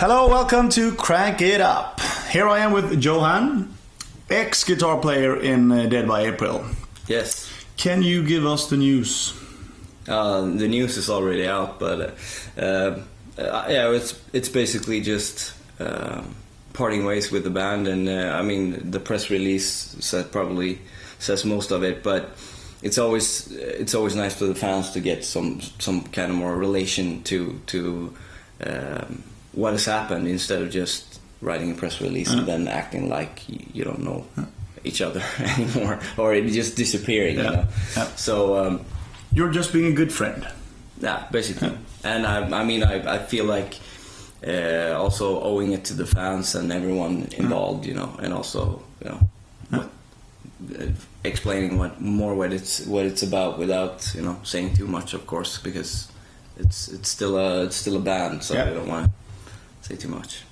Hello, 0.00 0.28
welcome 0.28 0.70
to 0.70 0.94
Crank 0.94 1.42
It 1.42 1.60
Up. 1.60 2.00
Here 2.30 2.48
I 2.48 2.60
am 2.60 2.72
with 2.72 3.04
Johan, 3.04 3.74
ex 4.30 4.64
guitar 4.64 4.96
player 4.96 5.38
in 5.38 5.70
uh, 5.70 5.84
Dead 5.88 6.08
by 6.08 6.22
April. 6.22 6.64
Yes. 7.06 7.52
Can 7.76 8.02
you 8.02 8.26
give 8.26 8.46
us 8.46 8.70
the 8.70 8.78
news? 8.78 9.34
Uh, 10.08 10.40
the 10.40 10.68
news 10.68 10.96
is 10.96 11.10
already 11.10 11.46
out, 11.46 11.78
but 11.78 12.14
uh, 12.56 12.62
uh, 12.62 13.66
yeah, 13.68 13.90
it's 13.90 14.18
it's 14.32 14.48
basically 14.48 15.02
just 15.02 15.52
uh, 15.78 16.22
parting 16.72 17.04
ways 17.04 17.30
with 17.30 17.44
the 17.44 17.50
band, 17.50 17.86
and 17.86 18.08
uh, 18.08 18.38
I 18.38 18.40
mean 18.40 18.90
the 18.90 19.00
press 19.00 19.28
release 19.28 19.66
said 20.00 20.32
probably 20.32 20.78
says 21.18 21.44
most 21.44 21.72
of 21.72 21.82
it, 21.82 22.02
but 22.02 22.38
it's 22.80 22.96
always 22.96 23.52
it's 23.52 23.94
always 23.94 24.16
nice 24.16 24.34
for 24.34 24.46
the 24.46 24.54
fans 24.54 24.92
to 24.92 25.00
get 25.00 25.26
some 25.26 25.60
some 25.78 26.04
kind 26.04 26.30
of 26.30 26.38
more 26.38 26.56
relation 26.56 27.22
to 27.24 27.60
to 27.66 28.16
um, 28.64 29.24
what 29.52 29.72
has 29.72 29.84
happened 29.86 30.28
instead 30.28 30.62
of 30.62 30.70
just 30.70 31.20
writing 31.40 31.70
a 31.72 31.74
press 31.74 32.00
release 32.00 32.30
and 32.30 32.46
then 32.46 32.68
acting 32.68 33.08
like 33.08 33.48
you, 33.48 33.58
you 33.72 33.84
don't 33.84 34.00
know 34.00 34.24
each 34.84 35.00
other 35.00 35.22
anymore 35.38 35.98
or 36.16 36.34
it 36.34 36.46
just 36.52 36.76
disappearing. 36.76 37.36
You 37.36 37.42
know? 37.44 37.64
Yeah. 37.96 38.04
So. 38.16 38.56
Um, 38.64 38.84
You're 39.32 39.50
just 39.52 39.72
being 39.72 39.92
a 39.92 39.94
good 39.94 40.12
friend. 40.12 40.46
yeah, 41.00 41.26
basically. 41.30 41.70
And 42.02 42.26
I, 42.26 42.42
I 42.60 42.64
mean, 42.64 42.82
I, 42.82 43.14
I 43.16 43.18
feel 43.18 43.44
like 43.44 43.78
uh, 44.46 44.92
also 44.98 45.40
owing 45.42 45.72
it 45.72 45.84
to 45.84 45.94
the 45.94 46.04
fans 46.06 46.54
and 46.54 46.72
everyone 46.72 47.28
involved, 47.36 47.86
you 47.86 47.94
know, 47.94 48.10
and 48.22 48.32
also, 48.34 48.82
you 49.04 49.10
know, 49.10 49.20
what, 49.70 49.90
uh, 50.80 50.86
explaining 51.24 51.78
what 51.78 52.00
more 52.00 52.34
what 52.34 52.52
it's 52.52 52.84
what 52.86 53.04
it's 53.06 53.22
about 53.22 53.58
without, 53.58 54.12
you 54.16 54.22
know, 54.22 54.36
saying 54.42 54.74
too 54.74 54.86
much, 54.86 55.14
of 55.14 55.26
course, 55.26 55.58
because 55.58 56.08
it's 56.58 56.88
it's 56.88 57.08
still 57.08 57.36
a 57.36 57.64
it's 57.66 57.76
still 57.76 57.96
a 57.96 58.00
band, 58.00 58.42
so 58.42 58.54
Yeah. 58.54 58.64
I 58.70 58.74
don't 58.74 58.88
want 58.88 59.04
to 59.06 59.12
say 59.90 59.96
too 59.96 60.08
much. 60.08 60.42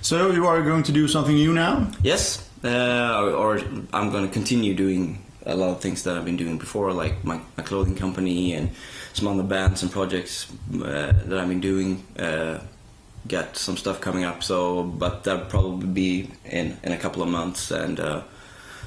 So 0.00 0.30
you 0.30 0.46
are 0.46 0.62
going 0.62 0.82
to 0.84 0.92
do 0.92 1.08
something 1.08 1.34
new 1.34 1.52
now? 1.52 1.90
Yes, 2.02 2.48
uh, 2.62 3.34
or, 3.36 3.60
I'm 3.92 4.10
going 4.10 4.26
to 4.26 4.32
continue 4.32 4.74
doing 4.74 5.24
a 5.46 5.54
lot 5.54 5.70
of 5.70 5.80
things 5.80 6.04
that 6.04 6.16
I've 6.16 6.24
been 6.24 6.36
doing 6.36 6.58
before, 6.58 6.92
like 6.92 7.24
my, 7.24 7.40
my 7.56 7.62
clothing 7.62 7.96
company 7.96 8.54
and 8.54 8.70
some 9.12 9.28
other 9.28 9.42
bands 9.42 9.82
and 9.82 9.92
projects 9.92 10.50
uh, 10.74 11.12
that 11.26 11.38
I've 11.38 11.48
been 11.48 11.60
doing. 11.60 12.02
Uh, 12.18 12.60
got 13.26 13.56
some 13.56 13.76
stuff 13.76 14.00
coming 14.00 14.24
up, 14.24 14.42
so 14.42 14.82
but 14.82 15.24
that'll 15.24 15.46
probably 15.46 15.86
be 15.86 16.30
in 16.44 16.76
in 16.82 16.92
a 16.92 16.98
couple 16.98 17.22
of 17.22 17.28
months, 17.28 17.70
and 17.70 17.98
uh, 17.98 18.22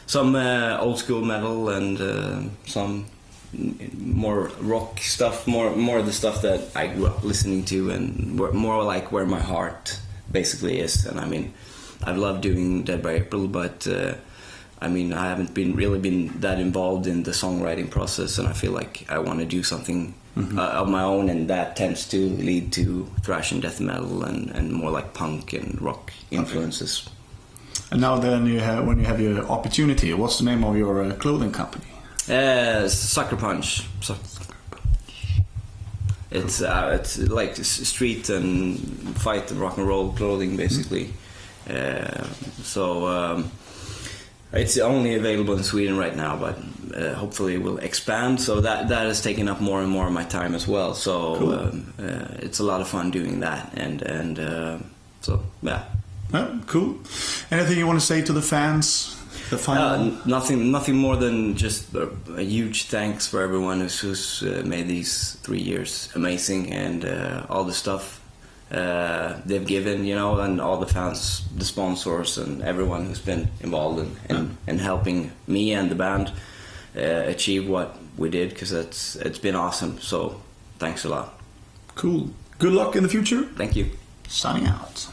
some 0.06 0.36
uh, 0.36 0.78
old 0.80 1.00
school 1.00 1.23
metal 1.23 1.70
and 1.70 2.00
uh, 2.00 2.42
some 2.67 3.06
more 3.53 4.52
rock 4.59 5.00
stuff, 5.00 5.48
more 5.48 5.76
more 5.76 6.00
of 6.00 6.06
the 6.06 6.14
stuff 6.14 6.42
that 6.42 6.76
I 6.76 6.88
grew 6.88 7.08
up 7.08 7.23
listening 7.23 7.66
to, 7.66 7.92
and 7.92 8.36
more 8.36 8.84
like 8.84 9.12
where 9.12 9.26
my 9.26 9.39
heart 9.39 10.00
basically 10.31 10.80
is. 10.80 11.06
And 11.06 11.20
I 11.20 11.26
mean, 11.26 11.54
I've 12.04 12.17
loved 12.17 12.42
doing 12.42 12.84
Dead 12.84 13.02
by 13.02 13.14
April, 13.14 13.48
but 13.48 13.88
uh, 13.88 14.16
I 14.81 14.89
mean, 14.89 15.14
I 15.14 15.30
haven't 15.30 15.54
been 15.54 15.76
really 15.76 16.00
been 16.00 16.39
that 16.42 16.59
involved 16.59 17.08
in 17.08 17.23
the 17.23 17.31
songwriting 17.31 17.89
process, 17.89 18.38
and 18.38 18.48
I 18.48 18.54
feel 18.54 18.72
like 18.72 19.06
I 19.09 19.20
want 19.20 19.39
to 19.39 19.45
do 19.45 19.64
something 19.64 20.14
uh, 20.38 20.61
of 20.61 20.88
my 20.89 21.02
own, 21.02 21.30
and 21.30 21.50
that 21.50 21.76
tends 21.76 22.08
to 22.09 22.17
lead 22.17 22.72
to 22.73 23.09
thrash 23.23 23.52
and 23.52 23.61
death 23.61 23.80
metal, 23.80 24.23
and, 24.23 24.52
and 24.52 24.72
more 24.72 24.92
like 24.92 25.14
punk 25.14 25.54
and 25.54 25.82
rock 25.82 26.14
influences. 26.30 27.09
And 27.89 28.02
now 28.02 28.17
then, 28.17 28.45
you 28.45 28.59
have, 28.59 28.86
when 28.86 29.00
you 29.00 29.06
have 29.06 29.20
your 29.20 29.45
opportunity, 29.45 30.14
what's 30.14 30.38
the 30.38 30.44
name 30.44 30.64
of 30.64 30.78
your 30.78 31.04
uh, 31.04 31.16
clothing 31.16 31.52
company? 31.52 31.86
Uh, 32.30 32.88
Sucker 32.89 33.38
Punch. 33.38 33.83
It's 36.30 36.61
uh, 36.61 36.97
it's 37.00 37.17
like 37.17 37.56
street 37.56 38.30
and 38.30 38.78
fight 39.17 39.50
and 39.50 39.59
rock 39.61 39.78
and 39.78 39.88
roll 39.88 40.11
clothing 40.11 40.58
basically. 40.58 41.14
Uh, 41.70 42.25
so 42.64 43.08
um, 43.08 43.52
it's 44.52 44.78
only 44.78 45.16
available 45.16 45.55
in 45.55 45.64
Sweden 45.64 45.98
right 45.98 46.16
now, 46.16 46.36
but 46.36 46.58
uh, 46.95 47.14
hopefully 47.14 47.55
it 47.55 47.61
will 47.61 47.77
expand. 47.77 48.42
So 48.42 48.59
that 48.61 48.89
that 48.89 49.05
has 49.05 49.21
taken 49.21 49.48
up 49.48 49.61
more 49.61 49.82
and 49.82 49.89
more 49.89 50.08
of 50.08 50.14
my 50.14 50.23
time 50.26 50.54
as 50.54 50.67
well. 50.67 50.94
So 50.94 51.38
Cool. 51.38 51.54
um, 51.54 51.94
uh, 51.98 52.27
it's 52.39 52.59
a 52.59 52.64
lot 52.64 52.82
of 52.82 52.89
fun 52.89 53.09
doing 53.09 53.39
that, 53.39 53.71
and 53.76 54.02
and 54.02 54.39
uh, 54.39 54.77
so 55.21 55.42
yeah. 55.61 55.83
Oh, 56.33 56.59
cool. 56.67 56.98
Anything 57.52 57.77
you 57.77 57.88
want 57.88 58.02
to 58.02 58.05
say 58.05 58.21
to 58.21 58.33
the 58.33 58.42
fans? 58.42 59.17
The 59.49 59.58
final. 59.58 59.83
Uh, 59.83 60.17
nothing, 60.25 60.71
nothing 60.71 60.97
more 60.97 61.15
than 61.15 61.55
just 61.55 61.93
a, 61.93 62.09
a 62.35 62.41
huge 62.41 62.85
thanks 62.85 63.27
for 63.27 63.41
everyone 63.41 63.80
who's, 63.80 63.99
who's 63.99 64.43
uh, 64.43 64.63
made 64.65 64.87
these 64.87 65.33
three 65.43 65.61
years 65.61 66.09
amazing 66.15 66.73
and 66.73 67.05
uh, 67.05 67.45
all 67.49 67.63
the 67.63 67.73
stuff 67.73 68.21
uh, 68.71 69.39
they've 69.45 69.65
given, 69.65 70.05
you 70.05 70.15
know, 70.15 70.39
and 70.39 70.59
all 70.59 70.77
the 70.77 70.85
fans, 70.87 71.47
the 71.55 71.63
sponsors, 71.63 72.37
and 72.37 72.61
everyone 72.61 73.05
who's 73.05 73.21
been 73.21 73.47
involved 73.61 73.99
in, 73.99 74.35
in, 74.35 74.58
in 74.67 74.80
helping 74.80 75.31
me 75.47 75.73
and 75.73 75.89
the 75.89 75.95
band 75.95 76.31
uh, 76.97 76.99
achieve 77.27 77.69
what 77.69 77.97
we 78.17 78.29
did 78.29 78.49
because 78.49 78.71
it's 78.71 79.15
it's 79.17 79.39
been 79.39 79.55
awesome. 79.55 79.99
So 80.02 80.41
thanks 80.79 81.05
a 81.05 81.09
lot. 81.09 81.39
cool. 81.95 82.29
Good 82.59 82.73
luck 82.73 82.95
in 82.95 83.03
the 83.03 83.09
future. 83.09 83.43
Thank 83.55 83.75
you. 83.75 83.91
Signing 84.27 84.67
out. 84.67 85.08